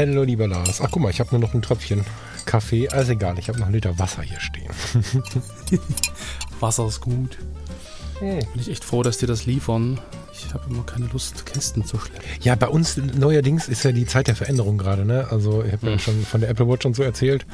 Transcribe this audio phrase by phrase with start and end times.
[0.00, 0.80] Hallo, lieber Lars.
[0.80, 2.06] Ach, guck mal, ich habe nur noch ein Tröpfchen
[2.46, 2.88] Kaffee.
[2.88, 4.70] Also egal, ich habe noch einen Liter Wasser hier stehen.
[6.60, 7.36] Wasser ist gut.
[8.18, 8.38] Hm.
[8.38, 10.00] Bin ich echt froh, dass die das liefern.
[10.32, 12.24] Ich habe immer keine Lust, Kästen zu schleppen.
[12.40, 15.04] Ja, bei uns neuerdings ist ja die Zeit der Veränderung gerade.
[15.04, 15.26] Ne?
[15.30, 15.92] Also ich habe hm.
[15.92, 17.44] ja schon von der Apple Watch schon so erzählt.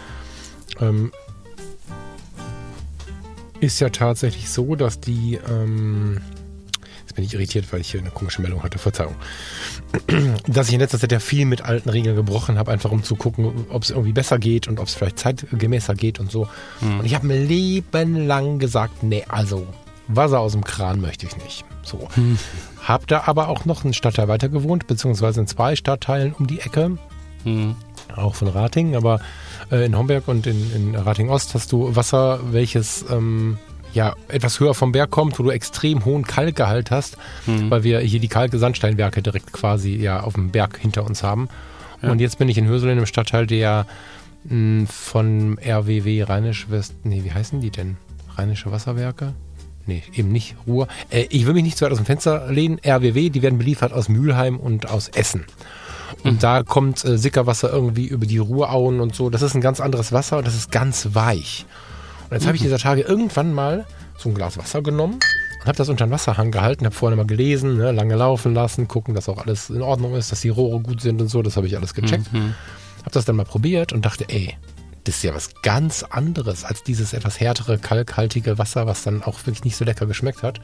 [0.80, 1.10] Ähm,
[3.58, 6.20] ist ja tatsächlich so, dass die ähm,
[7.16, 8.78] bin ich irritiert, weil ich hier eine komische Meldung hatte.
[8.78, 9.16] Verzeihung.
[10.46, 13.16] Dass ich in letzter Zeit ja viel mit alten Regeln gebrochen habe, einfach um zu
[13.16, 16.48] gucken, ob es irgendwie besser geht und ob es vielleicht zeitgemäßer geht und so.
[16.80, 17.00] Mhm.
[17.00, 19.66] Und ich habe mir Leben lang gesagt, nee, also
[20.08, 21.64] Wasser aus dem Kran möchte ich nicht.
[21.82, 22.08] So.
[22.14, 22.38] Mhm.
[22.82, 26.60] Hab da aber auch noch einen Stadtteil weiter gewohnt, beziehungsweise in zwei Stadtteilen um die
[26.60, 26.98] Ecke.
[27.44, 27.76] Mhm.
[28.14, 29.20] Auch von Rating, aber
[29.70, 33.58] äh, in Homberg und in, in Rating Ost hast du Wasser, welches ähm,
[33.92, 37.70] ja etwas höher vom Berg kommt, wo du extrem hohen Kalkgehalt hast, mhm.
[37.70, 41.48] weil wir hier die Kalk-Sandsteinwerke direkt quasi ja auf dem Berg hinter uns haben.
[42.02, 42.10] Ja.
[42.10, 43.86] Und jetzt bin ich in Hösel in einem Stadtteil, der
[44.44, 47.96] mh, hm, von RWW Rheinisch West, nee, wie heißen die denn?
[48.36, 49.32] Rheinische Wasserwerke?
[49.86, 50.88] Nee, eben nicht Ruhr.
[51.10, 52.78] Äh, ich will mich nicht zu weit aus dem Fenster lehnen.
[52.84, 55.44] RWW, die werden beliefert aus Mülheim und aus Essen.
[56.24, 56.38] Und mhm.
[56.40, 59.30] da kommt äh, Sickerwasser irgendwie über die Ruhrauen und so.
[59.30, 61.66] Das ist ein ganz anderes Wasser und das ist ganz weich.
[62.28, 63.86] Und jetzt habe ich dieser Tage irgendwann mal
[64.18, 67.26] so ein Glas Wasser genommen und habe das unter den Wasserhang gehalten, habe vorne mal
[67.26, 70.80] gelesen, ne, lange laufen lassen, gucken, dass auch alles in Ordnung ist, dass die Rohre
[70.80, 71.42] gut sind und so.
[71.42, 72.32] Das habe ich alles gecheckt.
[72.32, 72.54] Mhm.
[73.00, 74.56] Habe das dann mal probiert und dachte, ey,
[75.04, 79.38] das ist ja was ganz anderes als dieses etwas härtere, kalkhaltige Wasser, was dann auch
[79.40, 80.60] wirklich nicht so lecker geschmeckt hat.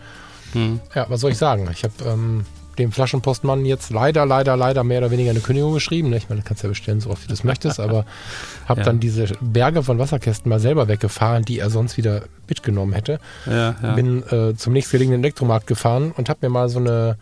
[0.54, 0.80] Mhm.
[0.94, 1.68] Ja, was soll ich sagen?
[1.72, 2.44] Ich habe ähm,
[2.78, 6.10] dem Flaschenpostmann jetzt leider, leider, leider mehr oder weniger eine Kündigung geschrieben.
[6.10, 6.16] Ne?
[6.16, 8.04] Ich meine, du kannst ja bestellen, so oft wie du es möchtest, aber
[8.68, 8.86] habe ja.
[8.86, 13.20] dann diese Berge von Wasserkästen mal selber weggefahren, die er sonst wieder mitgenommen hätte.
[13.46, 13.94] Ja, ja.
[13.94, 17.18] Bin äh, zum nächstgelegenen Elektromarkt gefahren und habe mir mal so eine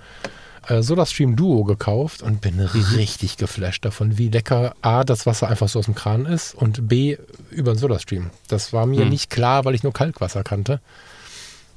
[0.69, 2.67] äh, SodaStream Duo gekauft und bin mhm.
[2.97, 6.89] richtig geflasht davon, wie lecker A, das Wasser einfach so aus dem Kran ist und
[6.89, 7.17] B,
[7.51, 8.31] über den SodaStream.
[8.49, 9.11] Das war mir mhm.
[9.11, 10.81] nicht klar, weil ich nur Kalkwasser kannte.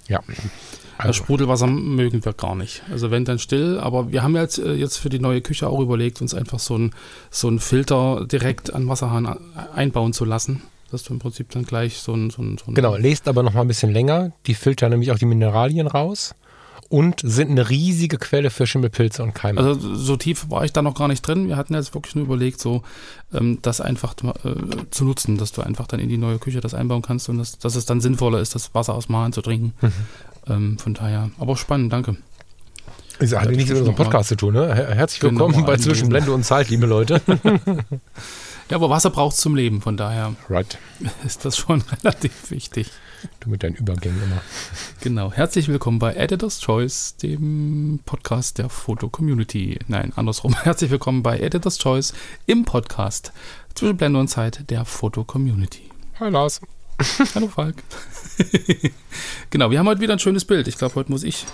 [0.08, 0.20] Ja.
[1.08, 1.24] Also.
[1.24, 2.84] Sprudelwasser mögen wir gar nicht.
[2.92, 5.80] Also wenn dann still, aber wir haben jetzt, äh, jetzt für die neue Küche auch
[5.80, 6.92] überlegt, uns einfach so einen
[7.30, 9.38] so Filter direkt an Wasserhahn
[9.76, 10.62] einbauen zu lassen.
[10.92, 12.30] Dass du im Prinzip dann gleich so ein.
[12.30, 14.32] So ein, so ein genau, lest aber noch mal ein bisschen länger.
[14.46, 16.36] Die filtern nämlich auch die Mineralien raus
[16.94, 19.60] und sind eine riesige Quelle für Schimmelpilze und Keime.
[19.60, 21.48] Also so tief war ich da noch gar nicht drin.
[21.48, 22.84] Wir hatten jetzt wirklich nur überlegt, so
[23.34, 24.54] ähm, das einfach äh,
[24.92, 27.58] zu nutzen, dass du einfach dann in die neue Küche das einbauen kannst und dass,
[27.58, 29.74] dass es dann sinnvoller ist, das Wasser aus Hahn zu trinken.
[29.82, 29.92] Mhm.
[30.46, 32.16] Ähm, von daher, aber spannend, danke.
[33.18, 34.76] Das hat nichts mit unserem Podcast zu tun, ne?
[34.76, 37.22] Herzlich genau, willkommen bei Zwischen Blende und Zeit, liebe Leute.
[38.70, 40.78] ja, aber Wasser braucht es zum Leben, von daher right.
[41.26, 42.92] ist das schon relativ wichtig.
[43.40, 44.42] Du mit deinen Übergängen immer.
[45.02, 45.32] Genau.
[45.32, 49.80] Herzlich willkommen bei Editor's Choice, dem Podcast der Foto-Community.
[49.88, 50.56] Nein, andersrum.
[50.64, 52.14] Herzlich willkommen bei Editor's Choice
[52.46, 53.32] im Podcast
[53.76, 55.90] zwischen Blende und Zeit der Foto-Community.
[56.20, 56.62] Hi Lars.
[57.36, 57.78] Hallo Falk.
[59.50, 60.68] genau, wir haben heute wieder ein schönes Bild.
[60.68, 61.46] Ich glaube, heute muss ich,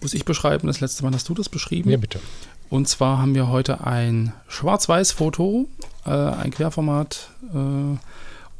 [0.00, 0.66] muss ich beschreiben.
[0.68, 1.90] Das letzte Mal hast du das beschrieben.
[1.90, 2.20] Ja, bitte.
[2.70, 5.68] Und zwar haben wir heute ein Schwarz-Weiß-Foto,
[6.04, 7.96] äh, ein Querformat äh,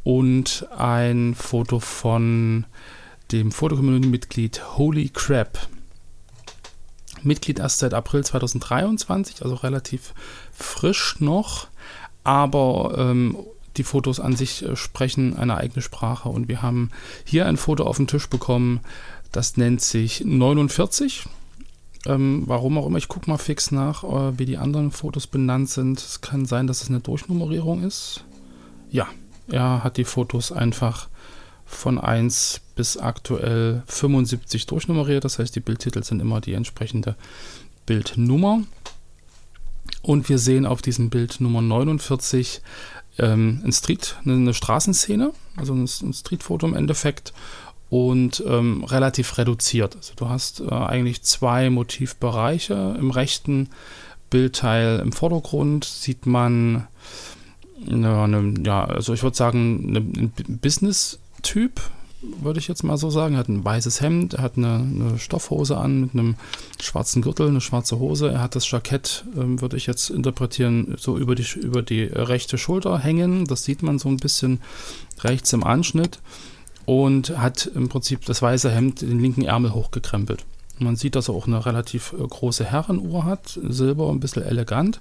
[0.07, 2.65] und ein Foto von
[3.33, 5.59] dem Fotocommunity-Mitglied Holy Crap.
[7.25, 10.15] Mitglied erst seit April 2023, also relativ
[10.53, 11.67] frisch noch,
[12.23, 13.37] aber ähm,
[13.77, 16.29] die Fotos an sich äh, sprechen eine eigene Sprache.
[16.29, 16.91] Und wir haben
[17.25, 18.83] hier ein Foto auf den Tisch bekommen,
[19.33, 21.25] das nennt sich 49.
[22.07, 25.69] Ähm, warum auch immer, ich gucke mal fix nach, äh, wie die anderen Fotos benannt
[25.69, 25.99] sind.
[25.99, 28.25] Es kann sein, dass es eine Durchnummerierung ist.
[28.89, 29.09] Ja,
[29.49, 31.09] er hat die Fotos einfach
[31.65, 35.25] von 1 bis aktuell 75 durchnummeriert.
[35.25, 37.17] Das heißt, die Bildtitel sind immer die entsprechende
[37.87, 38.63] Bildnummer.
[40.03, 42.61] Und wir sehen auf diesem Bild Nummer 49
[43.19, 47.33] ähm, ein Street, eine, Straßenszene, also ein, ein Streetfoto im Endeffekt
[47.89, 49.97] und ähm, relativ reduziert.
[49.97, 52.97] Also du hast äh, eigentlich zwei Motivbereiche.
[52.99, 53.71] Im rechten
[54.31, 56.89] Bildteil im Vordergrund sieht man
[57.85, 61.81] ja, eine, ja also ich würde sagen, ein Business-Typ,
[62.41, 63.35] würde ich jetzt mal so sagen.
[63.35, 66.37] Er hat ein weißes Hemd, er hat eine, eine, Stoffhose an mit einem
[66.81, 68.31] schwarzen Gürtel, eine schwarze Hose.
[68.31, 72.59] Er hat das Jackett, ähm, würde ich jetzt interpretieren, so über die, über die rechte
[72.59, 73.45] Schulter hängen.
[73.47, 74.61] Das sieht man so ein bisschen
[75.21, 76.21] rechts im Anschnitt.
[76.85, 80.45] Und hat im Prinzip das weiße Hemd den linken Ärmel hochgekrempelt.
[80.79, 85.01] Man sieht, dass er auch eine relativ äh, große Herrenuhr hat, silber, ein bisschen elegant.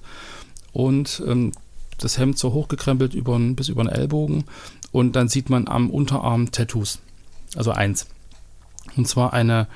[0.72, 1.52] Und ähm,
[1.98, 4.44] das Hemd so hochgekrempelt über, bis über den Ellbogen
[4.92, 7.00] und dann sieht man am Unterarm Tattoos.
[7.54, 8.06] Also eins.
[8.96, 9.66] Und zwar eine,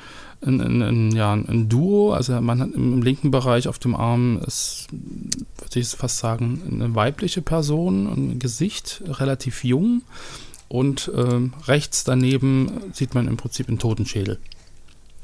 [0.45, 4.41] ein, ein, ein, ja, ein Duo, also man hat im, linken Bereich auf dem Arm
[4.47, 10.03] ist, würde ich fast sagen, eine weibliche Person, ein Gesicht, relativ jung.
[10.69, 14.39] Und äh, rechts daneben sieht man im Prinzip einen Totenschädel.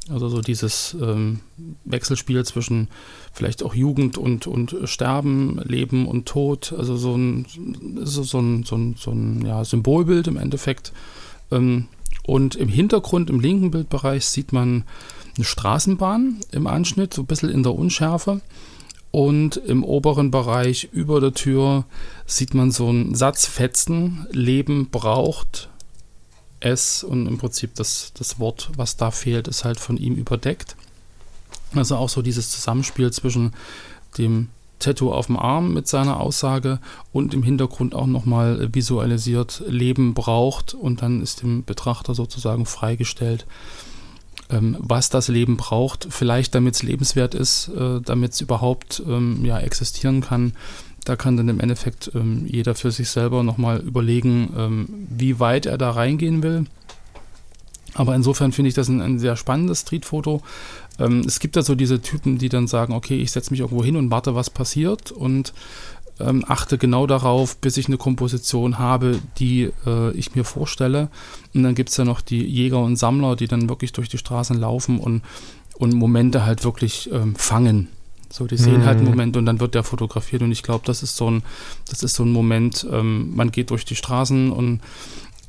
[0.09, 1.41] Also so dieses ähm,
[1.85, 2.89] Wechselspiel zwischen
[3.33, 7.47] vielleicht auch Jugend und, und Sterben, Leben und Tod, also so ein,
[8.03, 10.93] so, so ein, so ein, so ein ja, Symbolbild im Endeffekt.
[11.51, 11.89] Ähm,
[12.25, 14.85] und im Hintergrund, im linken Bildbereich, sieht man
[15.37, 18.41] eine Straßenbahn im Anschnitt, so ein bisschen in der Unschärfe.
[19.11, 21.87] Und im oberen Bereich über der Tür
[22.27, 25.71] sieht man so einen Satz Fetzen, Leben braucht
[26.67, 30.77] S und im Prinzip das, das Wort, was da fehlt, ist halt von ihm überdeckt.
[31.75, 33.53] Also auch so dieses Zusammenspiel zwischen
[34.19, 34.49] dem
[34.79, 36.81] Tattoo auf dem Arm mit seiner Aussage
[37.13, 43.47] und im Hintergrund auch nochmal visualisiert Leben braucht und dann ist dem Betrachter sozusagen freigestellt,
[44.51, 49.45] ähm, was das Leben braucht, vielleicht damit es lebenswert ist, äh, damit es überhaupt ähm,
[49.45, 50.53] ja, existieren kann
[51.07, 55.65] da kann dann im Endeffekt ähm, jeder für sich selber nochmal überlegen, ähm, wie weit
[55.65, 56.67] er da reingehen will.
[57.95, 60.43] Aber insofern finde ich das ein, ein sehr spannendes Streetfoto.
[60.99, 63.85] Ähm, es gibt ja so diese Typen, die dann sagen, okay, ich setze mich irgendwo
[63.85, 65.55] hin und warte, was passiert und
[66.19, 71.09] ähm, achte genau darauf, bis ich eine Komposition habe, die äh, ich mir vorstelle.
[71.55, 74.19] Und dann gibt es ja noch die Jäger und Sammler, die dann wirklich durch die
[74.19, 75.23] Straßen laufen und,
[75.79, 77.89] und Momente halt wirklich ähm, fangen.
[78.31, 78.85] So, die sehen mhm.
[78.85, 79.13] halt einen mhm.
[79.13, 81.43] Moment und dann wird der fotografiert und ich glaube, das ist so ein,
[81.89, 84.81] das ist so ein Moment, ähm, man geht durch die Straßen und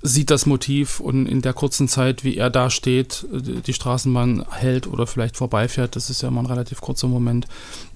[0.03, 4.87] sieht das Motiv und in der kurzen Zeit, wie er da steht, die Straßenbahn hält
[4.87, 7.47] oder vielleicht vorbeifährt, das ist ja immer ein relativ kurzer Moment,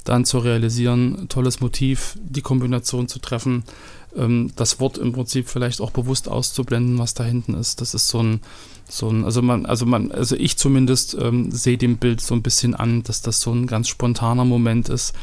[0.04, 3.63] dann zu realisieren, tolles Motiv, die Kombination zu treffen,
[4.16, 8.08] ähm, das Wort im Prinzip vielleicht auch bewusst auszublenden, was da hinten ist, das ist
[8.08, 8.42] so ein,
[8.90, 12.42] so ein, also man, also man, also ich zumindest ähm, sehe dem Bild so ein
[12.42, 15.13] bisschen an, dass das so ein ganz spontaner Moment ist,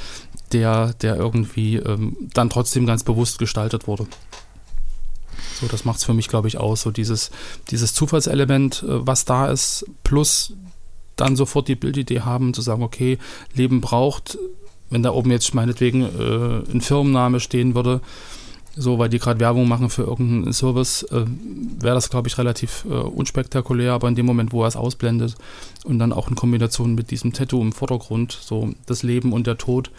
[0.52, 4.06] der, der irgendwie ähm, dann trotzdem ganz bewusst gestaltet wurde.
[5.60, 6.82] So, das macht es für mich, glaube ich, aus.
[6.82, 7.30] So dieses,
[7.70, 10.54] dieses Zufallselement, äh, was da ist, plus
[11.16, 13.18] dann sofort die Bildidee haben, zu sagen, okay,
[13.52, 14.38] Leben braucht,
[14.88, 18.00] wenn da oben jetzt meinetwegen äh, ein Firmenname stehen würde,
[18.78, 21.24] so, weil die gerade Werbung machen für irgendeinen Service, äh,
[21.80, 25.34] wäre das, glaube ich, relativ äh, unspektakulär, aber in dem Moment, wo er es ausblendet
[25.84, 29.58] und dann auch in Kombination mit diesem Tattoo im Vordergrund, so das Leben und der
[29.58, 29.90] Tod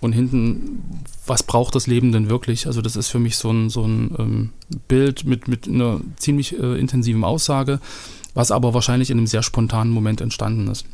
[0.00, 2.66] und hinten, was braucht das Leben denn wirklich?
[2.66, 4.50] Also, das ist für mich so ein, so ein ähm,
[4.88, 7.80] Bild mit, mit einer ziemlich äh, intensiven Aussage,
[8.34, 10.84] was aber wahrscheinlich in einem sehr spontanen Moment entstanden ist.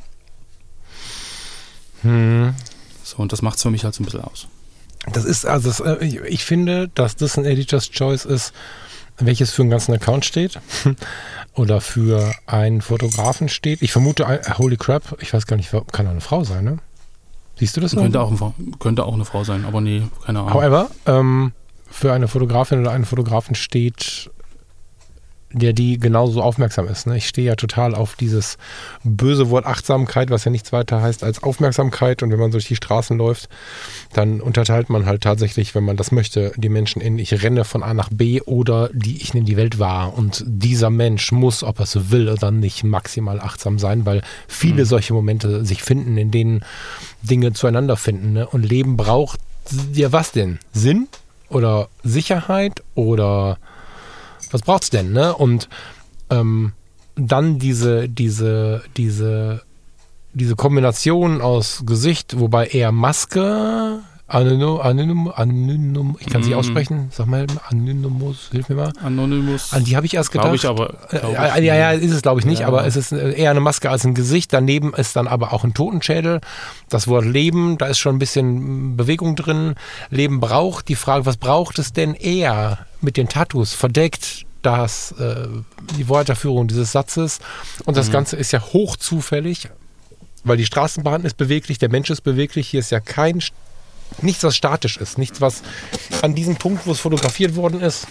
[2.03, 2.55] Hm.
[3.03, 4.47] So, und das macht es für mich halt so ein bisschen aus.
[5.12, 8.53] Das ist, also das, äh, ich finde, dass das ein Editor's Choice ist,
[9.19, 10.59] welches für einen ganzen Account steht
[11.55, 13.82] oder für einen Fotografen steht.
[13.82, 16.79] Ich vermute, äh, holy crap, ich weiß gar nicht, kann auch eine Frau sein, ne?
[17.58, 17.94] Siehst du das?
[17.94, 20.55] Könnte auch, könnte auch eine Frau sein, aber nee, keine Ahnung.
[20.55, 21.53] However, ähm,
[21.91, 24.31] für eine Fotografin oder einen Fotografen steht
[25.53, 27.06] der die genauso aufmerksam ist.
[27.06, 27.17] Ne?
[27.17, 28.59] Ich stehe ja total auf dieses
[29.05, 32.23] böse Wort Achtsamkeit, was ja nichts weiter heißt als Aufmerksamkeit.
[32.23, 33.49] Und wenn man durch die Straßen läuft,
[34.13, 37.82] dann unterteilt man halt tatsächlich, wenn man das möchte, die Menschen in ich renne von
[37.82, 40.17] A nach B oder die ich nehme die Welt wahr.
[40.17, 44.82] Und dieser Mensch muss, ob er es will oder nicht, maximal achtsam sein, weil viele
[44.82, 44.87] mhm.
[44.87, 46.65] solche Momente sich finden, in denen
[47.23, 48.32] Dinge zueinander finden.
[48.32, 48.47] Ne?
[48.47, 49.41] Und Leben braucht
[49.93, 50.59] ja was denn?
[50.73, 51.09] Sinn
[51.49, 53.59] oder Sicherheit oder
[54.53, 55.35] was braucht's denn, ne?
[55.35, 55.69] Und
[56.31, 56.73] ähm,
[57.17, 59.63] dann diese, diese, diese,
[60.32, 64.01] diese Kombination aus Gesicht, wobei eher Maske,
[64.32, 66.58] Anonym, Anonym, Anonym, ich kann es nicht mm.
[66.58, 68.93] aussprechen, sag mal, Anonymous, hilf mir mal.
[69.03, 69.72] Anonymous.
[69.72, 70.46] An die habe ich erst gedacht.
[70.46, 70.94] Glaube ich aber.
[71.10, 72.67] Glaub äh, ich ja, ja, ist es glaube ich nicht, ja.
[72.67, 74.53] aber es ist eher eine Maske als ein Gesicht.
[74.53, 76.41] Daneben ist dann aber auch ein Totenschädel.
[76.89, 79.74] Das Wort Leben, da ist schon ein bisschen Bewegung drin.
[80.08, 84.46] Leben braucht, die Frage, was braucht es denn eher mit den Tattoos verdeckt?
[84.62, 85.48] das, äh,
[85.98, 87.41] die Weiterführung dieses Satzes.
[87.84, 88.12] Und das mhm.
[88.12, 89.69] Ganze ist ja hoch zufällig,
[90.44, 92.69] weil die Straßenbahn ist beweglich, der Mensch ist beweglich.
[92.69, 93.43] Hier ist ja kein,
[94.21, 95.19] nichts, was statisch ist.
[95.19, 95.63] Nichts, was
[96.23, 98.07] an diesem Punkt, wo es fotografiert worden ist,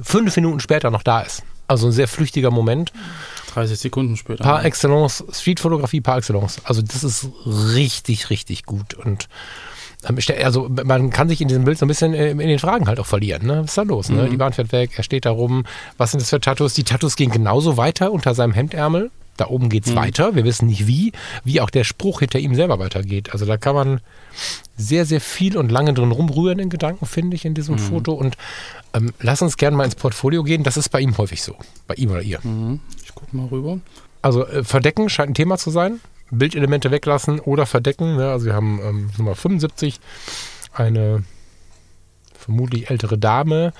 [0.00, 1.42] fünf Minuten später noch da ist.
[1.68, 2.92] Also ein sehr flüchtiger Moment.
[3.54, 4.44] 30 Sekunden später.
[4.44, 6.60] Par excellence, Streetfotografie par excellence.
[6.64, 8.94] Also das ist richtig, richtig gut.
[8.94, 9.28] Und
[10.08, 12.86] ähm, also man kann sich in diesem Bild so ein bisschen äh, in den Fragen
[12.86, 13.46] halt auch verlieren.
[13.46, 13.62] Ne?
[13.62, 14.10] Was ist da los?
[14.10, 14.24] Ne?
[14.24, 14.30] Mhm.
[14.30, 15.64] Die Bahn fährt weg, er steht da rum.
[15.96, 16.74] Was sind das für Tattoos?
[16.74, 19.10] Die Tattoos gehen genauso weiter unter seinem Hemdärmel.
[19.36, 19.96] Da oben geht's Mhm.
[19.96, 20.34] weiter.
[20.34, 21.12] Wir wissen nicht wie,
[21.44, 23.32] wie auch der Spruch hinter ihm selber weitergeht.
[23.32, 24.00] Also da kann man
[24.76, 28.12] sehr, sehr viel und lange drin rumrühren in Gedanken, finde ich, in diesem Foto.
[28.12, 28.36] Und
[28.94, 30.62] ähm, lass uns gerne mal ins Portfolio gehen.
[30.62, 31.54] Das ist bei ihm häufig so.
[31.86, 32.40] Bei ihm oder ihr.
[32.42, 32.80] Mhm.
[33.04, 33.78] Ich gucke mal rüber.
[34.22, 36.00] Also äh, verdecken scheint ein Thema zu sein.
[36.30, 38.16] Bildelemente weglassen oder verdecken.
[38.16, 38.30] Ne?
[38.30, 40.00] Also wir haben ähm, Nummer 75,
[40.72, 41.22] eine
[42.38, 43.72] vermutlich ältere Dame,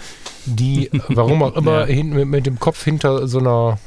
[0.45, 1.87] die, warum auch immer, Ja.
[1.87, 3.79] hin, mit, mit dem Kopf hinter so einer,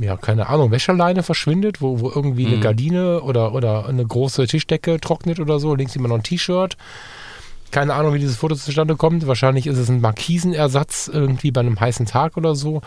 [0.00, 2.60] ja, keine Ahnung, Wäscheleine verschwindet, wo, wo irgendwie eine Mhm.
[2.60, 5.74] Gardine oder, oder eine große Tischdecke trocknet oder so.
[5.74, 6.76] Links sieht man noch ein T-Shirt.
[7.70, 9.26] Keine Ahnung, wie dieses Foto zustande kommt.
[9.26, 12.80] Wahrscheinlich ist es ein Markisenersatz irgendwie bei einem heißen Tag oder so.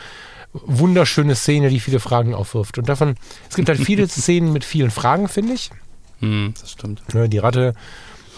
[0.53, 2.77] Wunderschöne Szene, die viele Fragen aufwirft.
[2.77, 3.15] Und davon,
[3.49, 5.69] es gibt halt viele Szenen mit vielen Fragen, finde ich.
[6.19, 7.13] Mhm, das stimmt.
[7.13, 7.73] Ne, Die Ratte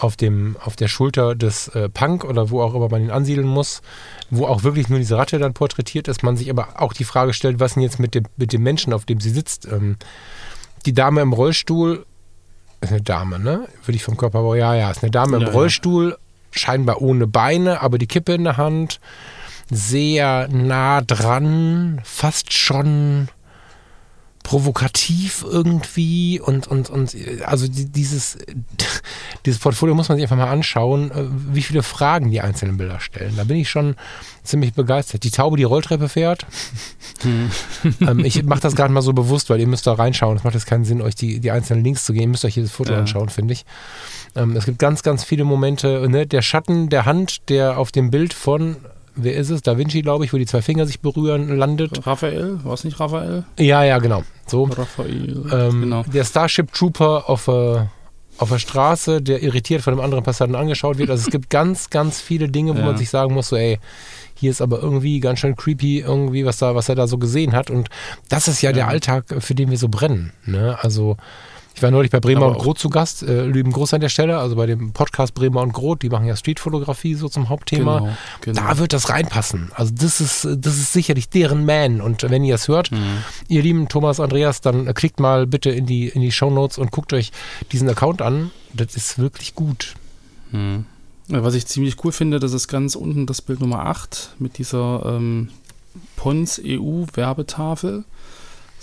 [0.04, 3.46] auf, dem, auf der Schulter des äh, Punk oder wo auch immer man ihn ansiedeln
[3.46, 3.82] muss,
[4.30, 7.32] wo auch wirklich nur diese Ratte dann porträtiert ist, man sich aber auch die Frage
[7.32, 9.66] stellt, was denn jetzt mit dem, mit dem Menschen, auf dem sie sitzt.
[9.66, 9.96] Ähm,
[10.86, 12.04] die Dame im Rollstuhl,
[12.80, 13.66] ist eine Dame, ne?
[13.84, 15.52] Würde ich vom Körperbau, ja, ja, ist eine Dame Ja, im ja.
[15.52, 16.18] Rollstuhl,
[16.50, 19.00] scheinbar ohne Beine, aber die Kippe in der Hand,
[19.70, 23.28] sehr nah dran, fast schon
[24.44, 28.38] provokativ irgendwie und, und, und also die- dieses,
[29.44, 33.00] dieses Portfolio muss man sich einfach mal anschauen, äh, wie viele Fragen die einzelnen Bilder
[33.00, 33.34] stellen.
[33.36, 33.96] Da bin ich schon
[34.44, 35.24] ziemlich begeistert.
[35.24, 36.46] Die Taube, die Rolltreppe fährt,
[38.00, 40.36] ähm, ich mache das gerade mal so bewusst, weil ihr müsst da reinschauen.
[40.36, 42.24] Es macht jetzt keinen Sinn, euch die, die einzelnen Links zu geben.
[42.24, 42.98] Ihr müsst euch jedes Foto Ja.
[42.98, 43.64] anschauen, finde ich.
[44.36, 46.06] Ähm, es gibt ganz, ganz viele Momente.
[46.08, 46.26] Ne?
[46.26, 48.76] Der Schatten der Hand, der auf dem Bild von,
[49.16, 49.62] wer ist es?
[49.62, 52.06] Da Vinci, glaube ich, wo die zwei Finger sich berühren, landet.
[52.06, 53.44] Raphael, war es nicht Raphael?
[53.58, 54.22] Ja, ja, genau.
[54.46, 54.64] So.
[54.64, 56.02] Raphael, Ähm, genau.
[56.04, 57.80] Der Starship Trooper auf, äh,
[58.38, 61.10] auf der Straße, der irritiert von einem anderen Passanten angeschaut wird.
[61.10, 62.86] Also es gibt ganz, ganz viele Dinge, wo Ja.
[62.86, 63.78] man sich sagen muss, so ey,
[64.34, 67.52] hier ist aber irgendwie ganz schön creepy, irgendwie, was, da, was er da so gesehen
[67.54, 67.70] hat.
[67.70, 67.88] Und
[68.28, 68.88] das ist ja, der Ja.
[68.88, 70.32] Alltag, für den wir so brennen.
[70.44, 70.76] Ne?
[70.82, 71.16] Also
[71.74, 74.38] ich war neulich bei Bremer und Groth zu Gast, äh, lieben Gruß an der Stelle,
[74.38, 77.98] also bei dem Podcast Bremer und Groth, die machen ja Streetfotografie so zum Hauptthema.
[77.98, 78.12] Genau,
[78.42, 78.62] genau.
[78.62, 79.72] Da wird das reinpassen.
[79.74, 82.00] Also das ist, das ist sicherlich deren Man.
[82.00, 83.24] Und wenn ihr es hört, Mhm.
[83.48, 87.12] ihr lieben Thomas, Andreas, dann klickt mal bitte in die, in die Shownotes und guckt
[87.12, 87.32] euch
[87.72, 88.52] diesen Account an.
[88.72, 89.94] Das ist wirklich gut.
[90.52, 90.86] Mhm.
[91.28, 95.02] Was ich ziemlich cool finde, das ist ganz unten das Bild Nummer 8 mit dieser
[95.16, 95.48] ähm,
[96.16, 98.04] Pons EU Werbetafel.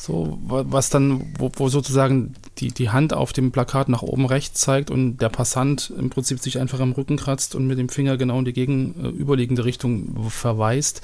[0.03, 4.25] So, wa- was dann, wo, wo sozusagen die, die Hand auf dem Plakat nach oben
[4.25, 7.87] rechts zeigt und der Passant im Prinzip sich einfach am Rücken kratzt und mit dem
[7.89, 11.01] Finger genau in die gegenüberliegende Richtung verweist,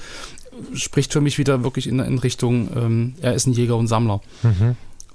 [0.74, 4.20] spricht für mich wieder wirklich in, in Richtung, ähm, er ist ein Jäger und Sammler.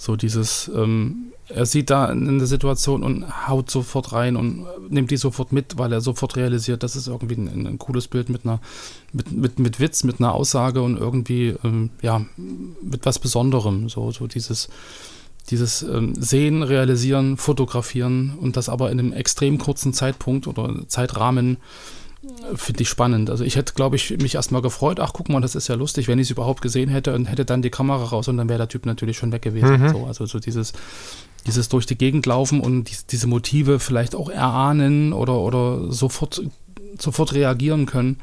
[0.03, 5.17] So dieses, ähm, er sieht da eine Situation und haut sofort rein und nimmt die
[5.17, 8.59] sofort mit, weil er sofort realisiert, das ist irgendwie ein, ein cooles Bild mit einer,
[9.13, 13.89] mit, mit, mit Witz, mit einer Aussage und irgendwie, ähm, ja, mit was Besonderem.
[13.89, 14.71] So, so dieses,
[15.51, 21.59] dieses ähm, Sehen, Realisieren, Fotografieren und das aber in einem extrem kurzen Zeitpunkt oder Zeitrahmen
[21.59, 21.59] äh,
[22.55, 23.31] finde ich spannend.
[23.31, 26.07] Also ich hätte, glaube ich, mich erstmal gefreut, ach guck mal, das ist ja lustig,
[26.07, 28.59] wenn ich es überhaupt gesehen hätte und hätte dann die Kamera raus und dann wäre
[28.59, 29.83] der Typ natürlich schon weg gewesen.
[29.83, 29.89] Mhm.
[29.89, 30.73] So, also so dieses,
[31.47, 36.43] dieses durch die Gegend laufen und dies, diese Motive vielleicht auch erahnen oder, oder sofort,
[36.99, 38.21] sofort reagieren können.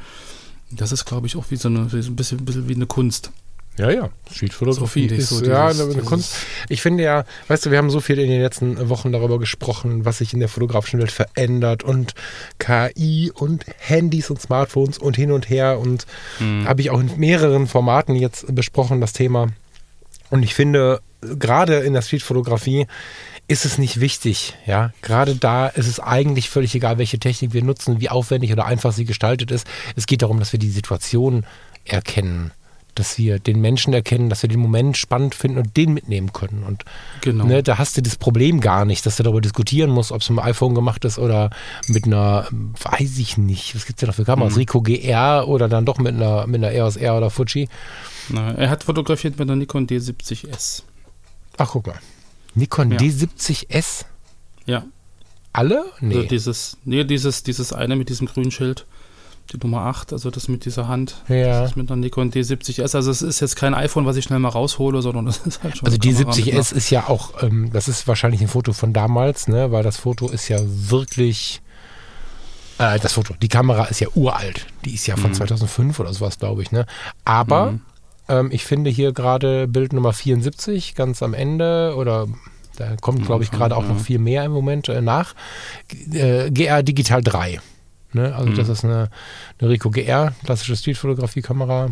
[0.72, 2.86] Das ist, glaube ich, auch wie so, eine, wie so ein bisschen, bisschen wie eine
[2.86, 3.32] Kunst.
[3.78, 4.10] Ja, ja.
[4.30, 6.36] Streetfotografie So ist so ja dieses- eine, eine Kunst.
[6.68, 10.04] Ich finde ja, weißt du, wir haben so viel in den letzten Wochen darüber gesprochen,
[10.04, 12.14] was sich in der fotografischen Welt verändert und
[12.58, 16.06] KI und Handys und Smartphones und hin und her und
[16.66, 19.48] habe ich auch in mehreren Formaten jetzt besprochen, das Thema.
[20.30, 22.86] Und ich finde, gerade in der Streetfotografie
[23.48, 24.92] ist es nicht wichtig, ja.
[25.02, 28.92] Gerade da ist es eigentlich völlig egal, welche Technik wir nutzen, wie aufwendig oder einfach
[28.92, 29.66] sie gestaltet ist.
[29.96, 31.46] Es geht darum, dass wir die Situation
[31.86, 32.52] erkennen,
[33.00, 36.64] dass wir den Menschen erkennen, dass wir den Moment spannend finden und den mitnehmen können.
[36.64, 36.84] Und
[37.22, 37.46] Genau.
[37.46, 40.30] ne, da hast du das Problem gar nicht, dass du darüber diskutieren musst, ob es
[40.30, 41.50] mit dem iPhone gemacht ist oder
[41.88, 44.54] mit einer, weiß ich nicht, was gibt es denn noch für Kameras?
[44.54, 44.60] Mhm.
[44.60, 47.68] Rico GR oder dann doch mit einer, mit einer EOS R oder Fuji.
[48.30, 50.84] Na, er hat fotografiert mit einer Nikon D70S.
[51.58, 52.00] Ach, guck mal.
[52.56, 52.98] Nikon Ja.
[53.00, 54.06] D70S?
[54.66, 54.84] Ja.
[55.54, 55.86] Alle?
[56.00, 56.16] Nee.
[56.16, 58.86] Also dieses, nee, dieses, dieses eine mit diesem grünen Schild,
[59.54, 61.16] die Nummer 8, also das mit dieser Hand.
[61.28, 61.62] Ja.
[61.62, 62.96] Das ist mit einer Nikon D70S.
[62.96, 65.78] Also es ist jetzt kein iPhone, was ich schnell mal raushole, sondern das ist halt
[65.78, 68.74] schon Also die Kamera mit 70S ist ja auch, ähm, das ist wahrscheinlich ein Foto
[68.74, 69.72] von damals, ne?
[69.72, 71.62] weil das Foto ist ja wirklich,
[72.78, 74.68] äh, das Foto, die Kamera ist ja uralt.
[74.86, 75.36] Die ist ja von Mhm.
[75.36, 76.72] 2005 oder sowas, glaube ich.
[76.72, 76.86] Ne?
[77.26, 77.82] Aber Mhm.
[78.32, 82.28] Ähm, ich finde hier gerade Bild Nummer 74 ganz am Ende oder
[82.78, 85.34] da kommt, glaube ich, gerade auch noch viel mehr im Moment äh, nach.
[86.14, 87.60] Äh, GR Digital 3.
[88.14, 88.36] Ne?
[88.36, 88.56] Also, Mhm.
[88.56, 89.10] das ist eine,
[89.60, 91.90] eine Ricoh GR, klassische Streetfotografie-Kamera.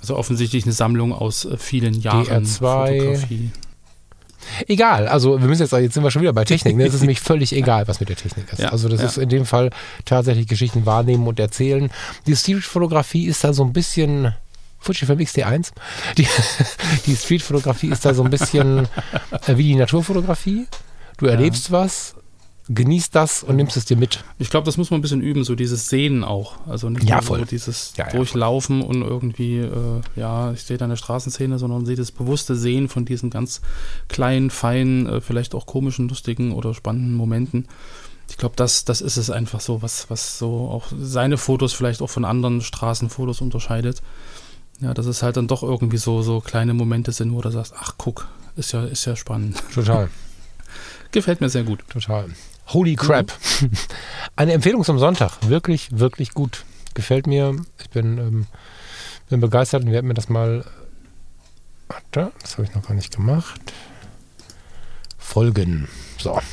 [0.00, 2.98] Also offensichtlich eine Sammlung aus äh, vielen Jahren DR2.
[2.98, 3.50] Fotografie.
[4.66, 6.74] Egal, also wir müssen jetzt, jetzt sind wir schon wieder bei Technik.
[6.76, 6.86] Ne?
[6.86, 8.58] Es ist nämlich völlig egal, was mit der Technik ist.
[8.58, 9.06] Ja, also das ja.
[9.06, 9.70] ist in dem Fall
[10.06, 11.90] tatsächlich Geschichten wahrnehmen und erzählen.
[12.26, 14.34] Die Streetfotografie ist da so ein bisschen
[14.78, 15.72] Fujifilm X-T1.
[16.16, 16.26] Die,
[17.06, 18.88] die Streetfotografie ist da so ein bisschen
[19.46, 20.66] äh, wie die Naturfotografie.
[21.18, 22.14] Du erlebst was,
[22.72, 24.22] genießt das und nimmst es dir mit.
[24.38, 26.54] Ich glaube, das muss man ein bisschen üben, so dieses Sehen auch.
[26.66, 27.38] Also nicht Ja, nur voll.
[27.40, 31.84] so dieses Ja, ja, Durchlaufen und irgendwie, äh, ja, ich sehe da eine Straßenszene, sondern
[31.84, 33.60] sehe das bewusste Sehen von diesen ganz
[34.08, 37.66] kleinen, feinen, äh, vielleicht auch komischen, lustigen oder spannenden Momenten.
[38.28, 42.00] Ich glaube, das, das ist es einfach so, was, was so auch seine Fotos vielleicht
[42.00, 44.00] auch von anderen Straßenfotos unterscheidet.
[44.80, 47.74] Ja, dass es halt dann doch irgendwie so, so kleine Momente sind, wo du sagst,
[47.76, 49.60] ach guck, ist ja, ist ja spannend.
[49.74, 50.08] Total.
[51.10, 51.80] Gefällt mir sehr gut.
[51.88, 52.26] Total.
[52.72, 53.32] Holy crap.
[54.36, 55.32] Eine Empfehlung zum Sonntag.
[55.48, 56.64] Wirklich, wirklich gut.
[56.94, 57.56] Gefällt mir.
[57.80, 58.46] Ich bin, ähm,
[59.28, 60.64] bin begeistert und haben mir das mal.
[61.88, 63.60] Warte, das habe ich noch gar nicht gemacht.
[65.18, 65.88] Folgen.
[66.18, 66.38] So.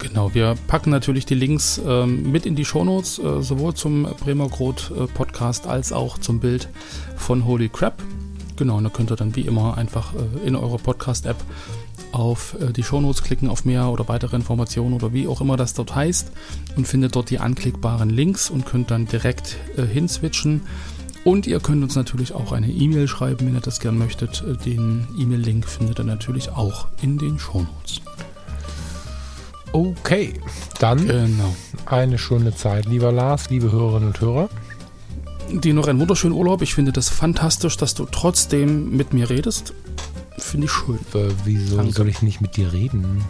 [0.00, 4.48] Genau, wir packen natürlich die Links ähm, mit in die Shownotes, äh, sowohl zum Bremer
[4.48, 6.70] Grot äh, Podcast als auch zum Bild
[7.16, 8.02] von Holy Crap.
[8.56, 11.36] Genau, und da könnt ihr dann wie immer einfach äh, in eurer Podcast-App
[12.12, 15.74] auf äh, die Shownotes klicken, auf mehr oder weitere Informationen oder wie auch immer das
[15.74, 16.32] dort heißt
[16.76, 20.62] und findet dort die anklickbaren Links und könnt dann direkt äh, hinswitchen.
[21.22, 24.42] Und ihr könnt uns natürlich auch eine E-Mail schreiben, wenn ihr das gern möchtet.
[24.42, 28.00] Äh, Den E-Mail-Link findet ihr natürlich auch in den Shownotes.
[29.72, 30.34] Okay.
[30.78, 31.54] Dann Genau.
[31.86, 34.48] eine schöne Zeit, lieber Lars, liebe Hörerinnen und Hörer.
[35.52, 36.62] dir noch einen wunderschönen Urlaub.
[36.62, 39.74] Ich finde das fantastisch, dass du trotzdem mit mir redest.
[40.40, 40.98] Finde ich schön.
[41.14, 41.92] Äh, wieso Danke.
[41.92, 43.24] soll ich nicht mit dir reden?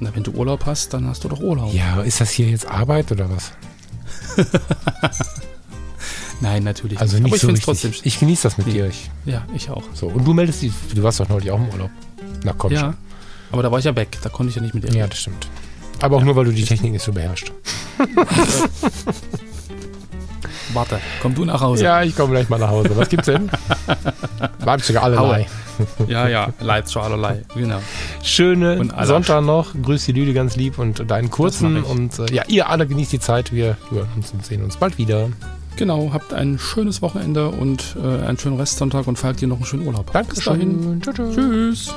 [0.00, 1.72] Na, wenn du Urlaub hast, dann hast du doch Urlaub.
[1.72, 3.52] Ja, ist das hier jetzt Arbeit oder was?
[6.40, 7.24] Nein, natürlich Also nicht.
[7.24, 7.90] nicht Aber ich so finde es richtig.
[7.90, 8.06] trotzdem.
[8.06, 8.72] Ich genieße das mit Nee.
[8.74, 8.86] dir.
[8.88, 9.84] Ich, Ja, ich auch.
[9.94, 10.08] so.
[10.08, 11.90] Und du meldest dich, du warst doch neulich auch im Urlaub.
[12.42, 12.94] Na komm ja, schon.
[13.52, 14.18] aber da war ich ja weg.
[14.22, 14.92] Da konnte ich ja nicht mit dir.
[14.96, 15.46] Ja, das stimmt.
[16.02, 17.52] Aber auch nur, weil du die Technik nicht so beherrschst.
[20.74, 21.84] Warte, komm du nach Hause.
[21.84, 22.90] Ja, ich komme gleich mal nach Hause.
[22.96, 23.50] Was gibt's denn?
[24.64, 25.46] Leipziger allerlei.
[26.08, 26.48] ja, ja.
[26.60, 27.42] Leid schon allerlei.
[27.54, 27.80] Genau.
[28.22, 28.88] Schöne.
[29.02, 29.72] Sonntag noch.
[29.80, 31.82] Grüß die Lüde ganz lieb und deinen kurzen.
[31.82, 33.52] Und äh, ja, ihr alle genießt die Zeit.
[33.52, 35.28] Wir hören uns und sehen uns bald wieder.
[35.76, 39.66] Genau, habt ein schönes Wochenende und äh, einen schönen Restsonntag und Falk dir noch einen
[39.66, 40.12] schönen Urlaub.
[40.28, 41.00] Bis dahin.
[41.00, 41.34] Dankeschön.
[41.34, 41.86] Tschüss.
[41.86, 41.94] Tschüss.